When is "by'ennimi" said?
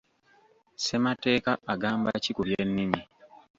2.47-3.01